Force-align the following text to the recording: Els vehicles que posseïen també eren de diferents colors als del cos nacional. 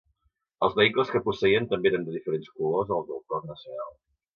Els 0.67 0.77
vehicles 0.79 1.11
que 1.17 1.21
posseïen 1.29 1.69
també 1.75 1.93
eren 1.93 2.09
de 2.11 2.19
diferents 2.19 2.51
colors 2.59 2.95
als 3.01 3.09
del 3.15 3.25
cos 3.33 3.51
nacional. 3.55 3.99